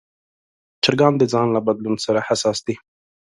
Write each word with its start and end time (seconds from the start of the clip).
چرګان 0.83 1.13
د 1.17 1.23
ځای 1.33 1.47
له 1.55 1.59
بدلون 1.67 1.95
سره 2.05 2.19
حساس 2.27 2.57
دي. 2.67 2.75